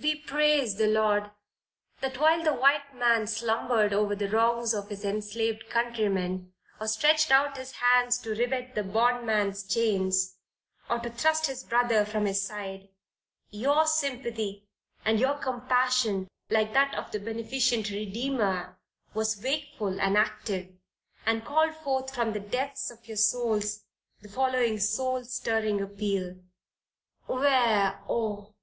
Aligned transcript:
We 0.00 0.14
praise 0.14 0.76
the 0.76 0.86
Lord, 0.86 1.32
that 2.00 2.18
while 2.20 2.44
the 2.44 2.54
white 2.54 2.94
man 2.94 3.26
slumbered 3.26 3.92
over 3.92 4.14
the 4.14 4.28
wrongs 4.30 4.72
of 4.72 4.88
his 4.88 5.04
enslaved 5.04 5.68
countrymen, 5.68 6.52
or 6.80 6.86
stretched 6.86 7.32
out 7.32 7.56
his 7.56 7.72
hands 7.72 8.18
to 8.18 8.36
rivet 8.36 8.76
the 8.76 8.84
bondman's 8.84 9.64
chains, 9.66 10.36
or 10.88 11.00
to 11.00 11.10
thrust 11.10 11.48
his 11.48 11.64
brother 11.64 12.04
from 12.04 12.26
his 12.26 12.40
side, 12.40 12.88
your 13.50 13.84
sympathy 13.88 14.68
and 15.04 15.18
your 15.18 15.34
compassion, 15.36 16.28
like 16.50 16.72
that 16.72 16.94
of 16.94 17.10
the 17.10 17.18
beneficent 17.18 17.90
Redeemer, 17.90 18.78
was 19.12 19.42
wakeful 19.42 20.00
and 20.00 20.16
active, 20.16 20.68
and 21.26 21.44
called 21.44 21.74
forth 21.74 22.14
from 22.14 22.32
the 22.32 22.38
depths 22.38 22.92
of 22.92 23.08
your 23.08 23.16
souls 23.16 23.86
the 24.20 24.28
following 24.28 24.78
soul 24.78 25.24
stirring 25.24 25.80
appeal. 25.80 26.36
Where, 27.26 27.98
oh! 28.08 28.54